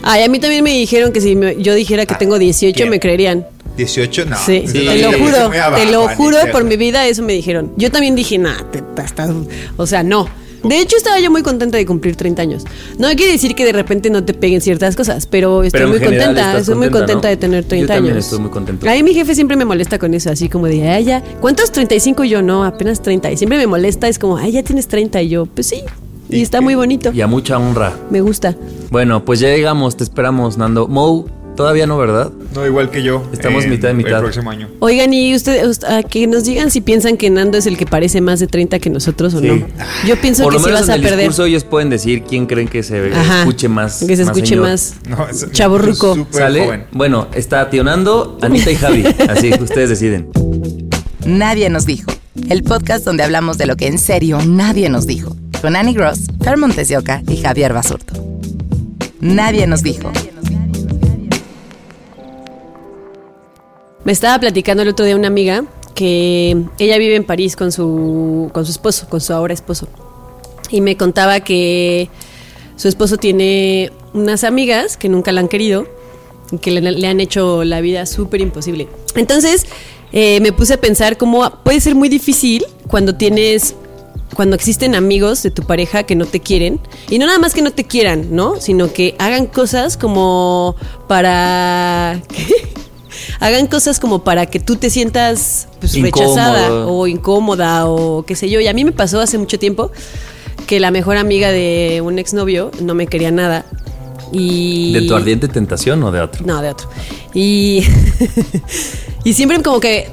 [0.03, 2.89] Ay, a mí también me dijeron que si me- yo dijera que tengo 18 bien.
[2.89, 3.45] me creerían.
[3.77, 4.37] 18, no.
[4.37, 7.71] sí, Eso te lo juro, abajo, te lo juro por mi vida, eso me dijeron.
[7.77, 8.39] Yo también dije,
[8.71, 9.29] te estás,
[9.77, 10.27] o sea, no.
[10.63, 12.63] De hecho, estaba yo muy contenta de cumplir 30 años.
[12.99, 15.99] No quiere decir que de repente no te peguen ciertas cosas, pero estoy Pero muy
[15.99, 16.57] general contenta.
[16.59, 17.29] Estoy muy contenta, contenta ¿no?
[17.31, 18.25] de tener Yo 30 también años.
[18.25, 18.87] estoy muy contento.
[18.89, 21.71] A mí mi jefe siempre me molesta con eso, así como de, ay, ya, ¿cuántos
[21.71, 22.25] 35?
[22.25, 23.31] Y yo, no, apenas 30.
[23.31, 25.19] Y siempre me molesta, es como, ay, ya tienes 30.
[25.23, 25.81] Y yo, pues sí.
[26.31, 27.11] Y, ¿Y está muy bonito.
[27.13, 27.93] Y a mucha honra.
[28.09, 28.55] Me gusta.
[28.89, 30.87] Bueno, pues ya llegamos, te esperamos, Nando.
[30.87, 32.31] Mo, todavía no, ¿verdad?
[32.55, 33.23] No, igual que yo.
[33.33, 34.13] Estamos en mitad de mitad.
[34.17, 34.67] El próximo año.
[34.79, 38.19] Oigan, y ustedes, a que nos digan si piensan que Nando es el que parece
[38.21, 39.47] más de 30 que nosotros o Sí.
[39.47, 39.65] no.
[40.07, 41.19] Yo pienso Por que lo menos vas en a el perder.
[41.19, 43.39] discurso ellos pueden decir quién creen que se Ajá.
[43.41, 44.03] escuche más.
[44.03, 44.63] Que se escuche señor.
[44.65, 46.27] más No, es- chaborruco.
[46.31, 46.65] ¿Sale?
[46.65, 46.83] joven.
[46.91, 49.03] Bueno, está Tío Nando, Anita y Javi.
[49.29, 50.29] Así, ustedes deciden.
[51.25, 52.11] Nadie nos dijo.
[52.49, 55.35] El podcast donde hablamos de lo que en serio nadie nos dijo.
[55.61, 58.15] Con Annie Gross, Fer Montes de Oca y Javier Basurto.
[59.19, 60.11] Nadie nos dijo.
[64.03, 68.49] Me estaba platicando el otro día una amiga que ella vive en París con su,
[68.53, 69.87] con su esposo, con su ahora esposo.
[70.71, 72.09] Y me contaba que
[72.75, 75.85] su esposo tiene unas amigas que nunca la han querido
[76.51, 78.87] y que le, le han hecho la vida súper imposible.
[79.13, 79.67] Entonces
[80.11, 83.75] eh, me puse a pensar cómo puede ser muy difícil cuando tienes
[84.41, 86.79] cuando existen amigos de tu pareja que no te quieren,
[87.11, 88.59] y no nada más que no te quieran, ¿no?
[88.59, 90.75] Sino que hagan cosas como
[91.07, 92.19] para...
[93.39, 98.49] hagan cosas como para que tú te sientas pues, rechazada o incómoda o qué sé
[98.49, 98.59] yo.
[98.59, 99.91] Y a mí me pasó hace mucho tiempo
[100.65, 103.67] que la mejor amiga de un exnovio no me quería nada.
[104.31, 104.91] Y...
[104.93, 106.43] ¿De tu ardiente tentación o de otro?
[106.47, 106.89] No, de otro.
[107.35, 107.83] Y,
[109.23, 110.09] y siempre como que,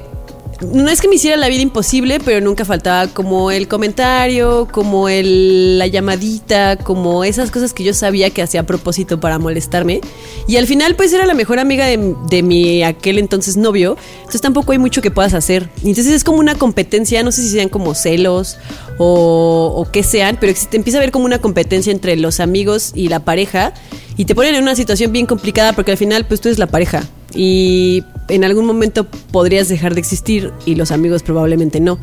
[0.61, 5.07] no es que me hiciera la vida imposible, pero nunca faltaba como el comentario, como
[5.07, 10.01] el, la llamadita, como esas cosas que yo sabía que hacía a propósito para molestarme.
[10.47, 14.41] Y al final pues era la mejor amiga de, de mi aquel entonces novio, entonces
[14.41, 15.69] tampoco hay mucho que puedas hacer.
[15.77, 18.57] Entonces es como una competencia, no sé si sean como celos
[18.97, 22.91] o, o qué sean, pero existe, empieza a haber como una competencia entre los amigos
[22.95, 23.73] y la pareja
[24.17, 26.67] y te ponen en una situación bien complicada porque al final pues tú eres la
[26.67, 31.99] pareja y en algún momento podrías dejar de existir y los amigos probablemente no.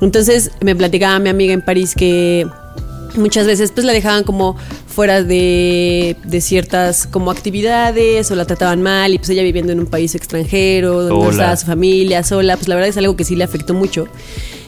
[0.00, 2.46] Entonces me platicaba mi amiga en París que
[3.16, 8.82] muchas veces pues la dejaban como fuera de, de ciertas como actividades o la trataban
[8.82, 12.56] mal y pues ella viviendo en un país extranjero donde no estaba su familia sola,
[12.56, 14.08] pues la verdad es algo que sí le afectó mucho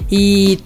[0.08, 0.58] y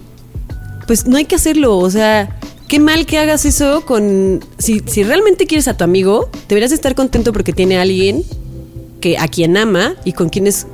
[0.87, 5.03] pues no hay que hacerlo, o sea, qué mal que hagas eso con si, si
[5.03, 8.23] realmente quieres a tu amigo, deberías estar contento porque tiene a alguien
[9.05, 10.65] que a quien ama y con quien es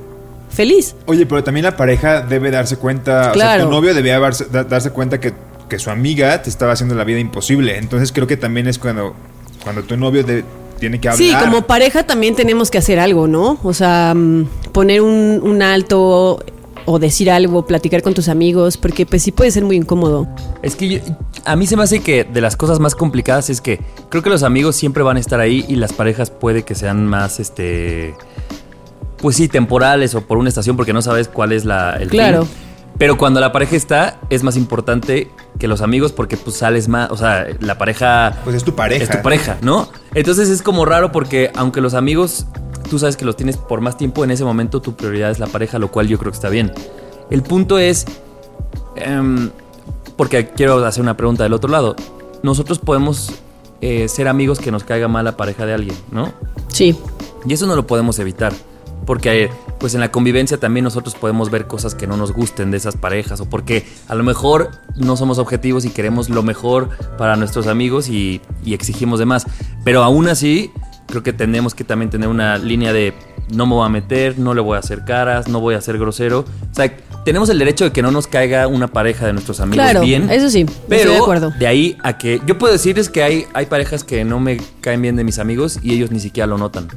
[0.50, 0.96] feliz.
[1.06, 3.66] Oye, pero también la pareja debe darse cuenta, o sea, Claro.
[3.66, 5.34] tu novio debía darse, da- darse cuenta que,
[5.68, 7.78] que su amiga te estaba haciendo la vida imposible.
[7.78, 9.14] Entonces creo que también es cuando,
[9.66, 10.46] cuando tu novio de-
[10.80, 11.18] tiene que hablar.
[11.18, 13.60] Sí, como pareja también tenemos que hacer algo, ¿no?
[13.64, 16.42] O sea, mm, poner un, un alto
[16.86, 20.28] o decir algo, platicar con tus amigos, porque pues sí puede ser muy incómodo.
[20.62, 21.00] Es que yo-
[21.46, 24.30] a mí se me hace que de las cosas más complicadas es que creo que
[24.30, 28.14] los amigos siempre van a estar ahí y las parejas puede que sean más, este,
[29.18, 32.46] pues sí, temporales o por una estación porque no sabes cuál es la, el Claro.
[32.46, 32.56] fin.
[32.98, 37.10] Pero cuando la pareja está, es más importante que los amigos porque pues sales más,
[37.10, 38.38] o sea, la pareja...
[38.44, 39.04] Pues es tu pareja.
[39.04, 39.90] Es tu pareja, ¿no?
[40.14, 42.46] Entonces es como raro porque aunque los amigos,
[42.92, 45.48] tú sabes que los tienes por más tiempo, en ese momento tu prioridad es la
[45.48, 46.74] pareja, lo cual yo creo que está bien.
[47.30, 48.06] El punto es,
[48.98, 49.50] em,
[50.18, 51.96] porque quiero hacer una pregunta del otro lado,
[52.44, 53.32] nosotros podemos
[53.80, 56.34] eh, ser amigos que nos caiga mal la pareja de alguien, ¿no?
[56.68, 56.94] Sí.
[57.46, 58.52] Y eso no lo podemos evitar.
[59.06, 59.50] Porque
[59.80, 62.98] pues en la convivencia también nosotros podemos ver cosas que no nos gusten de esas
[62.98, 67.66] parejas o porque a lo mejor no somos objetivos y queremos lo mejor para nuestros
[67.66, 69.48] amigos y, y exigimos de más.
[69.84, 70.72] Pero aún así
[71.12, 73.14] creo que tenemos que también tener una línea de
[73.54, 76.00] no me voy a meter, no le voy a hacer caras, no voy a ser
[76.00, 76.40] grosero.
[76.40, 76.92] O sea,
[77.24, 80.30] tenemos el derecho de que no nos caiga una pareja de nuestros amigos Claro, bien.
[80.32, 81.52] eso sí, Pero de acuerdo.
[81.60, 85.02] de ahí a que yo puedo decirles que hay, hay parejas que no me caen
[85.02, 86.88] bien de mis amigos y ellos ni siquiera lo notan.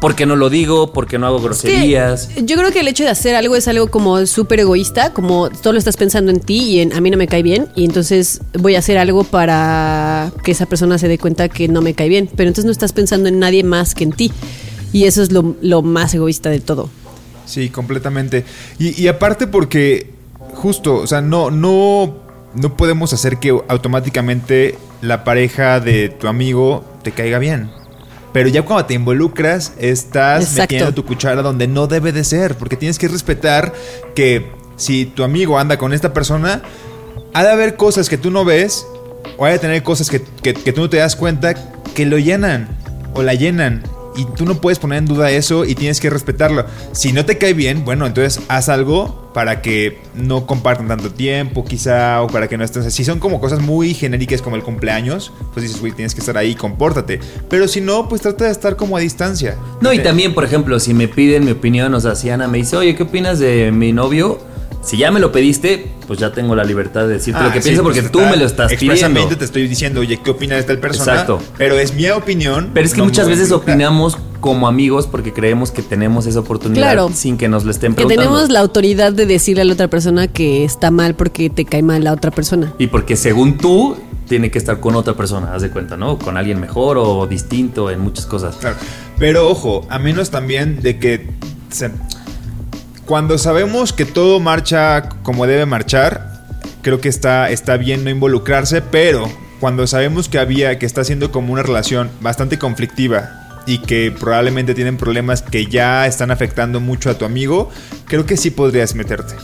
[0.00, 2.28] Porque no lo digo, porque no hago groserías.
[2.36, 5.72] Yo creo que el hecho de hacer algo es algo como súper egoísta, como todo
[5.72, 8.40] lo estás pensando en ti y en a mí no me cae bien, y entonces
[8.56, 12.08] voy a hacer algo para que esa persona se dé cuenta que no me cae
[12.08, 14.32] bien, pero entonces no estás pensando en nadie más que en ti.
[14.92, 16.88] Y eso es lo, lo más egoísta de todo.
[17.44, 18.44] Sí, completamente.
[18.78, 20.10] Y, y aparte porque,
[20.54, 22.14] justo, o sea, no, no,
[22.54, 27.70] no podemos hacer que automáticamente la pareja de tu amigo te caiga bien.
[28.32, 30.60] Pero ya cuando te involucras, estás Exacto.
[30.74, 32.54] metiendo tu cuchara donde no debe de ser.
[32.56, 33.72] Porque tienes que respetar
[34.14, 36.62] que si tu amigo anda con esta persona,
[37.34, 38.86] ha de haber cosas que tú no ves,
[39.36, 41.54] o hay de tener cosas que, que- que tú no te das cuenta
[41.94, 42.68] que lo llenan
[43.14, 43.82] o la llenan.
[44.18, 46.66] Y tú no puedes poner en duda eso y tienes que respetarlo.
[46.90, 51.64] Si no te cae bien, bueno, entonces haz algo para que no compartan tanto tiempo,
[51.64, 52.92] quizá, o para que no estés.
[52.92, 56.36] Si son como cosas muy genéricas como el cumpleaños, pues dices, güey, tienes que estar
[56.36, 57.20] ahí, compórtate.
[57.48, 59.56] Pero si no, pues trata de estar como a distancia.
[59.80, 62.58] No, y también, por ejemplo, si me piden mi opinión, o sea, si Ana me
[62.58, 64.40] dice, oye, ¿qué opinas de mi novio?
[64.82, 67.60] Si ya me lo pediste, pues ya tengo la libertad de decirte lo Ah, que
[67.60, 69.36] sí, pienso pues porque tú me lo estás Expresamente pidiendo.
[69.38, 71.12] te estoy diciendo, oye, ¿qué opina de tal persona?
[71.12, 71.40] Exacto.
[71.58, 72.70] Pero es mi opinión.
[72.72, 76.80] Pero es que no muchas veces opinamos como amigos porque creemos que tenemos esa oportunidad
[76.82, 77.10] Claro.
[77.12, 78.22] sin que nos lo estén Que preguntando.
[78.30, 81.82] tenemos la autoridad de decirle a la otra persona que está mal porque te cae
[81.82, 82.72] mal la otra persona.
[82.78, 83.96] Y porque según tú,
[84.28, 86.18] tiene que estar con otra persona, haz de cuenta, ¿no?
[86.18, 88.56] Con alguien mejor o distinto en muchas cosas.
[88.56, 88.76] Claro.
[89.18, 91.26] Pero ojo, a menos también de que
[91.70, 91.90] se-
[93.08, 96.42] cuando sabemos que todo marcha como debe marchar,
[96.82, 101.32] creo que está, está bien no involucrarse, pero cuando sabemos que había, que está siendo
[101.32, 107.08] como una relación bastante conflictiva y que probablemente tienen problemas que ya están afectando mucho
[107.08, 107.70] a tu amigo,
[108.04, 109.34] creo que sí podrías meterte.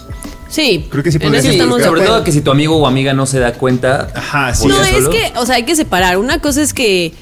[0.51, 1.57] Sí, Creo que sí en podría eso ser.
[1.57, 4.09] estamos de sobre todo que si tu amigo o amiga no se da cuenta.
[4.15, 4.69] Ajá, sí.
[4.69, 5.11] No, sí es solo.
[5.11, 6.19] que, o sea, hay que separar.
[6.19, 7.13] Una cosa es que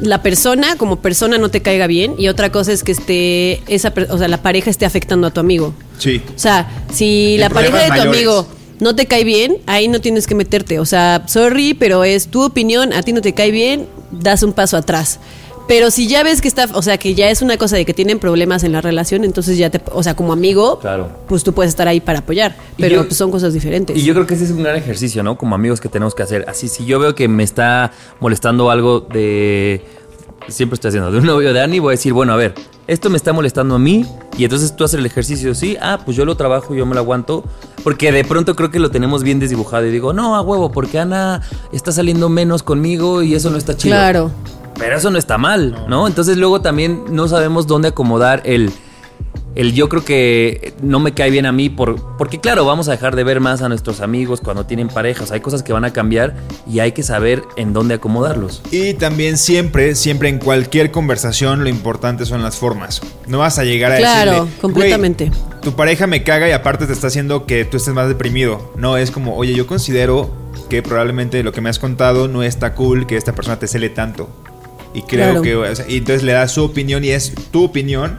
[0.00, 3.92] la persona como persona no te caiga bien y otra cosa es que esté esa,
[4.10, 5.74] o sea, la pareja esté afectando a tu amigo.
[5.98, 6.20] Sí.
[6.34, 8.14] O sea, si En la pareja de tu mayores.
[8.14, 8.46] amigo
[8.80, 10.78] no te cae bien, ahí no tienes que meterte.
[10.80, 14.52] O sea, sorry, pero es tu opinión, a ti no te cae bien, das un
[14.52, 15.20] paso atrás.
[15.66, 17.94] Pero si ya ves que está, o sea, que ya es una cosa de que
[17.94, 21.08] tienen problemas en la relación, entonces ya te, o sea, como amigo, Claro.
[21.26, 22.54] pues tú puedes estar ahí para apoyar.
[22.76, 23.96] Pero yo- pues, son cosas diferentes.
[23.96, 25.38] Y yo creo que ese es un gran ejercicio, ¿no?
[25.38, 26.44] Como amigos que tenemos que hacer.
[26.48, 29.82] Así, si yo veo que me está molestando algo de.
[30.48, 32.52] Siempre estoy haciendo de un novio de Ani, voy a decir, bueno, a ver,
[32.86, 34.04] esto me está molestando a mí.
[34.36, 37.00] Y entonces tú haces el ejercicio, sí, ah, pues yo lo trabajo, yo me lo
[37.00, 37.42] aguanto.
[37.82, 39.86] Porque de pronto creo que lo tenemos bien desdibujado.
[39.86, 41.40] Y digo, no, a huevo, porque Ana
[41.72, 43.94] está saliendo menos conmigo y eso no está chido.
[43.94, 44.30] Claro.
[44.78, 46.06] Pero eso no está mal, ¿no?
[46.06, 48.70] Entonces luego también no sabemos dónde acomodar el,
[49.54, 52.90] el yo creo que no me cae bien a mí por, porque claro, vamos a
[52.90, 55.30] dejar de ver más a nuestros amigos cuando tienen parejas.
[55.30, 56.34] Hay cosas que van a cambiar
[56.68, 58.62] y hay que saber en dónde acomodarlos.
[58.72, 63.00] Y también siempre, siempre en cualquier conversación lo importante son las formas.
[63.28, 65.28] No vas a llegar a Claro, decirle, completamente.
[65.28, 68.72] "Güey, tu pareja me caga y aparte te está haciendo que tú estés más deprimido.
[68.76, 70.30] No, es como, oye, yo considero
[70.68, 73.88] que probablemente lo que me has contado no está cool que esta persona te cele
[73.90, 74.28] tanto.
[74.94, 75.42] Y creo Claro.
[75.42, 78.16] que, o sea, y entonces le das su opinión y es tu opinión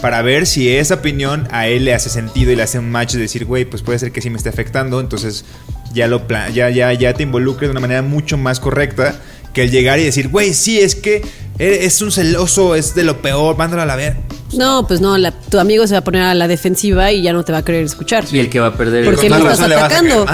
[0.00, 3.12] para ver si esa opinión a él le hace sentido y le hace un match
[3.14, 5.44] de decir, güey, pues puede ser que sí me esté afectando, entonces
[5.92, 9.20] ya lo ya, ya, ya te involucres de una manera mucho más correcta
[9.52, 11.22] que el llegar y decir, güey, sí, es que
[11.58, 14.16] es un celoso, es de lo peor, mándalo a la ver.
[14.54, 17.32] No, pues no, la- tu amigo se va a poner a la defensiva y ya
[17.32, 18.24] no te va a querer escuchar.
[18.30, 20.26] Y el que va a perder Porque Con lo estás atacando.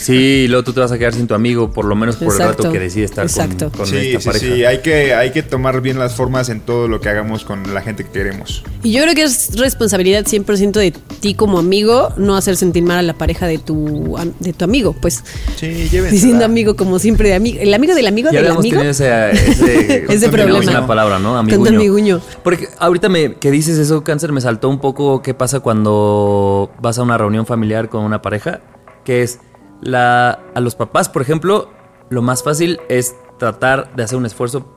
[0.00, 2.28] Sí, y luego tú te vas a quedar sin tu amigo, por lo menos por
[2.34, 3.70] el Exacto, rato que decide estar con, exacto.
[3.76, 4.54] con Sí, esta sí, pareja.
[4.56, 7.74] sí, hay que, hay que tomar bien las formas en todo lo que hagamos con
[7.74, 8.62] la gente que queremos.
[8.82, 12.98] Y yo creo que es responsabilidad 100% de ti como amigo no hacer sentir mal
[12.98, 15.22] a la pareja de tu, de tu amigo, pues.
[15.56, 16.10] Sí, llévensela.
[16.10, 17.58] Diciendo amigo como siempre de amigo.
[17.60, 18.78] El amigo del amigo Ya del amigo.
[18.78, 20.78] tenido ese, ese, Ese problema.
[20.78, 21.34] una palabra, ¿no?
[21.34, 22.20] Tanto amiguño.
[22.42, 26.98] Porque ahorita me, que dices eso, cáncer, me saltó un poco qué pasa cuando vas
[26.98, 28.60] a una reunión familiar con una pareja,
[29.04, 29.40] que es
[29.80, 31.70] la a los papás, por ejemplo,
[32.08, 34.72] lo más fácil es tratar de hacer un esfuerzo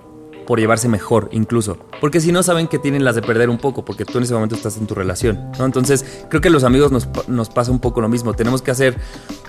[0.45, 3.83] por llevarse mejor incluso, porque si no saben que tienen las de perder un poco,
[3.85, 5.65] porque tú en ese momento estás en tu relación, ¿no?
[5.65, 8.95] Entonces, creo que los amigos nos, nos pasa un poco lo mismo, tenemos que hacer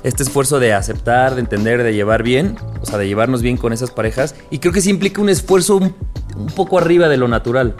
[0.02, 3.72] este esfuerzo de aceptar, de entender, de llevar bien, o sea, de llevarnos bien con
[3.72, 5.94] esas parejas, y creo que sí implica un esfuerzo un,
[6.36, 7.74] un poco arriba de lo natural.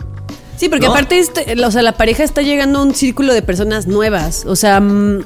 [0.56, 0.92] Sí, porque ¿No?
[0.92, 4.44] aparte, este- o sea, la pareja está llegando a un círculo de personas nuevas.
[4.46, 5.20] O sea, mm,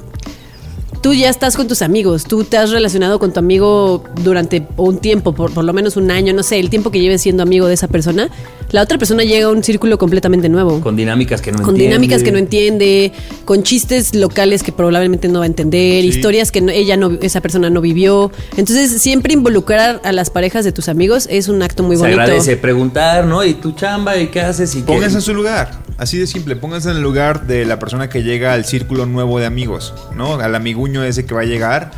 [1.01, 4.99] tú ya estás con tus amigos, tú te has relacionado con tu amigo durante un
[4.99, 7.67] tiempo, por, por lo menos un año, no sé, el tiempo que lleves siendo amigo
[7.67, 8.29] de esa persona.
[8.71, 10.79] La otra persona llega a un círculo completamente nuevo.
[10.79, 11.83] Con dinámicas que no con entiende.
[11.89, 13.11] dinámicas que no entiende,
[13.43, 16.07] con chistes locales que probablemente no va a entender, Sí.
[16.07, 18.31] historias que no- ella no, esa persona no vivió.
[18.55, 22.21] Entonces, siempre involucrar a las parejas de tus amigos es un acto muy Se bonito.
[22.21, 23.43] agradece preguntar, ¿no?
[23.43, 24.15] ¿Y tu chamba?
[24.17, 24.73] ¿Y qué haces?
[24.75, 27.77] ¿Y qué- Pónganse en su lugar, así de simple, pónganse en el lugar de la
[27.77, 30.35] persona que llega al círculo nuevo de amigos, ¿no?
[30.39, 31.91] Al amiguño ese que va a llegar,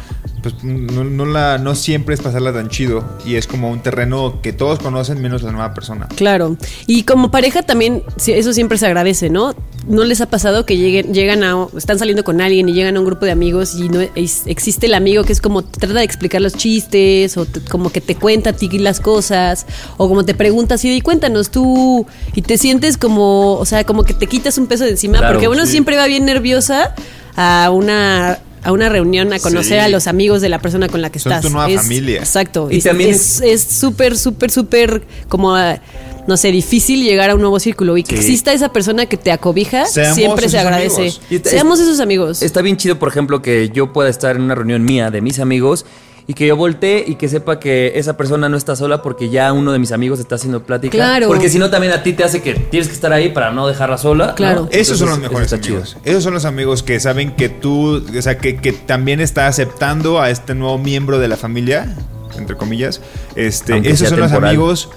[0.43, 4.41] pues no, no la, no siempre es pasarla tan chido y es como un terreno
[4.43, 6.07] que todos conocen menos la nueva persona.
[6.15, 6.57] Claro.
[6.85, 9.55] Y como pareja también, eso siempre se agradece, ¿no?
[9.87, 12.99] ¿No les ha pasado que lleguen, llegan a, están saliendo con alguien y llegan a
[12.99, 16.03] un grupo de amigos y no es- existe el amigo que es como trata de
[16.03, 19.65] explicar los chistes o te- como que te cuenta a ti las cosas
[19.97, 24.03] o como te pregunta así, y cuéntanos tú y te sientes como, o sea, como
[24.03, 25.71] que te quitas un peso de encima Claro, porque uno sí.
[25.71, 26.95] siempre va bien nerviosa
[27.35, 29.85] a una a una reunión a conocer Sí.
[29.85, 31.45] a los amigos de la persona con la que Son estás.
[31.45, 32.19] tu nueva Es- familia.
[32.19, 32.69] Exacto.
[32.71, 35.79] Y Y también es es súper, súper, súper como, ah,
[36.27, 38.21] no sé, difícil llegar a un nuevo círculo y que Sí.
[38.21, 41.01] exista esa persona que te acobija, Seamos siempre se agradece.
[41.29, 41.49] amigos.
[41.49, 42.41] Seamos esos amigos.
[42.41, 45.39] Está bien chido, por ejemplo, que yo pueda estar en una reunión mía de mis
[45.39, 45.85] amigos
[46.27, 49.51] y que yo voltee y que sepa que esa persona no está sola porque ya
[49.51, 50.91] uno de mis amigos está haciendo plática.
[50.91, 51.27] Claro.
[51.27, 53.67] Porque si no, también a ti te hace que tienes que estar ahí para no
[53.67, 54.27] dejarla sola.
[54.27, 54.35] ¿no?
[54.35, 54.67] Claro.
[54.71, 55.77] Esos son los mejores eso está chido.
[55.79, 55.97] amigos.
[56.03, 60.21] Esos son los amigos que saben que tú, o sea, que, que también está aceptando
[60.21, 61.95] a este nuevo miembro de la familia,
[62.37, 63.01] entre comillas.
[63.35, 64.89] Este, Aunque esos son los amigos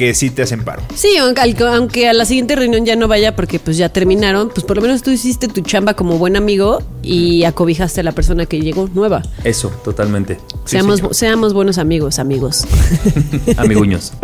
[0.00, 0.80] que sí te hacen paro.
[0.94, 4.76] Sí, aunque, a la siguiente reunión ya no vaya porque pues ya terminaron, pues por
[4.76, 8.62] lo menos tú hiciste tu chamba como buen amigo y acobijaste a la persona que
[8.62, 9.20] llegó nueva.
[9.44, 10.38] Eso, totalmente.
[10.64, 11.14] seamos, señor.
[11.14, 12.64] seamos buenos amigos, amigos.
[13.58, 14.14] Amiguños.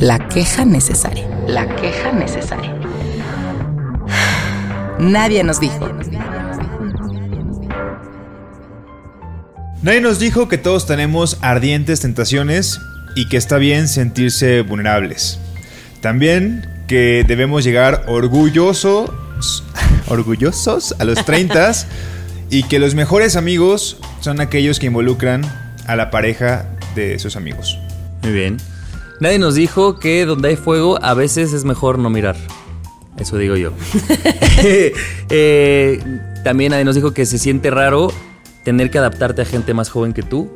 [0.00, 1.28] La queja necesaria.
[1.46, 2.76] La queja necesaria.
[4.98, 5.88] Nadie nos dijo.
[9.82, 12.80] Nadie nos dijo que todos tenemos ardientes tentaciones
[13.14, 15.38] y que está bien sentirse vulnerables.
[16.00, 19.10] También que debemos llegar orgullosos,
[20.08, 21.72] orgullosos a los 30
[22.50, 25.42] y que los mejores amigos son aquellos que involucran
[25.86, 27.78] a la pareja de sus amigos.
[28.22, 28.58] Muy bien.
[29.20, 32.36] Nadie nos dijo que donde hay fuego a veces es mejor no mirar.
[33.18, 33.72] Eso digo yo.
[35.34, 36.02] Eh,
[36.44, 38.12] también nadie nos dijo que se siente raro
[38.64, 40.52] tener que adaptarte a gente más joven que tú.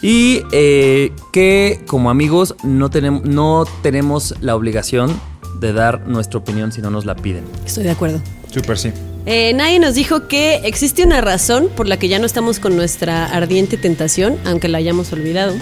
[0.00, 5.20] Y eh, que como amigos no, tenemos no tenemos la obligación
[5.58, 7.44] de dar nuestra opinión si no nos la piden.
[7.66, 8.20] Estoy de acuerdo.
[8.52, 8.92] Súper sí.
[9.26, 12.76] Eh, nadie nos dijo que existe una razón por la que ya no estamos con
[12.76, 15.54] nuestra ardiente tentación, aunque la hayamos olvidado.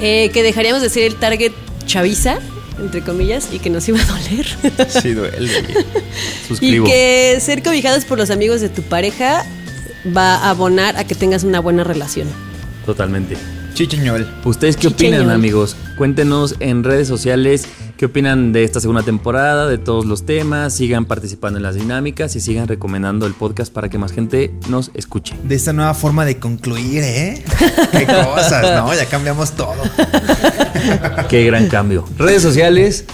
[0.00, 1.52] Eh, que dejaríamos de ser el target
[1.86, 2.38] chaviza,
[2.78, 4.46] entre comillas, y que nos iba a doler.
[4.88, 5.50] Sí, duele.
[5.50, 6.86] y Suscribo.
[6.86, 9.44] que ser cobijados por los amigos de tu pareja
[10.16, 12.28] va a abonar a que tengas una buena relación.
[12.86, 13.36] Totalmente.
[13.74, 14.26] Chichiñol.
[14.44, 15.76] ¿Ustedes qué opinan, amigos?
[15.98, 17.66] Cuéntenos en redes sociales
[17.98, 20.72] qué opinan de esta segunda temporada, de todos los temas.
[20.74, 24.90] Sigan participando en las dinámicas y sigan recomendando el podcast para que más gente nos
[24.94, 25.34] escuche.
[25.42, 27.44] De esta nueva forma de concluir, ¿eh?
[27.92, 28.94] Qué cosas, ¿no?
[28.94, 29.74] Ya cambiamos todo.
[31.28, 32.04] Qué gran cambio.
[32.16, 33.04] Redes sociales,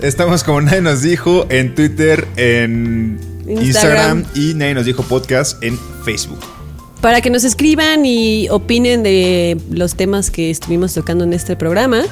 [0.00, 3.18] Estamos como nadie nos dijo en Twitter, en
[3.48, 4.24] Instagram, Instagram.
[4.36, 6.57] y nadie nos dijo podcast en Facebook.
[7.00, 12.02] Para que nos escriban y opinen de los temas que estuvimos tocando en este programa.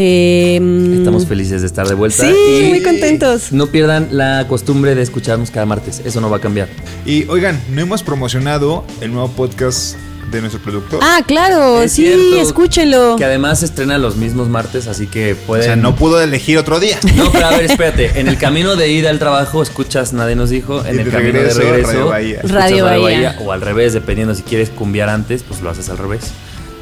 [0.00, 0.60] Eh,
[0.96, 2.22] estamos felices de estar de vuelta.
[2.22, 2.32] Sí,
[2.66, 3.50] y muy contentos.
[3.50, 6.00] No pierdan la costumbre de escucharnos cada martes.
[6.04, 6.68] Eso no va a cambiar.
[7.04, 9.96] Y oigan, no hemos promocionado el nuevo podcast
[10.30, 11.00] de nuestro productor.
[11.02, 13.16] Ah, claro, Es sí, cierto, escúchenlo.
[13.16, 15.64] Que además se estrena los mismos martes, así que o pueden.
[15.64, 16.98] sea, no pudo elegir otro día.
[17.16, 18.20] No, pero a ver, espérate.
[18.20, 20.84] En el camino de ida al trabajo escuchas Nadie nos dijo.
[20.84, 22.36] En Y el de camino regreso, de regreso Radio Bahía.
[22.36, 23.36] escuchas Radio Bahía.
[23.40, 26.30] O al revés, dependiendo si quieres cumbiar antes, pues lo haces al revés.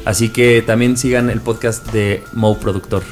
[0.05, 3.03] Así que también sigan el podcast de Mo Productor.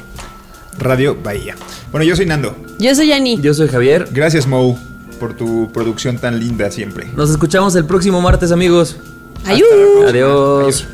[0.78, 1.54] Radio Bahía.
[1.90, 2.56] Bueno, yo soy Nando.
[2.78, 3.38] Yo soy Yani.
[3.40, 4.08] Yo soy Javier.
[4.10, 4.78] Gracias, Mo,
[5.18, 7.08] por tu producción tan linda siempre.
[7.16, 8.96] Nos escuchamos el próximo martes, amigos.
[9.44, 9.64] Ayú.
[10.06, 10.86] Adiós.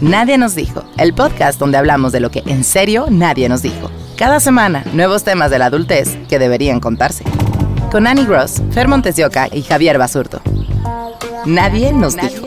[0.00, 0.84] Nadie nos dijo.
[0.98, 3.90] El podcast donde hablamos de lo que en serio nadie nos dijo.
[4.16, 7.24] Cada semana, nuevos temas de la adultez que deberían contarse.
[7.90, 10.40] Con Annie Gross, Fer Montes de Oca y Javier Basurto.
[11.44, 12.46] Nadie nos dijo.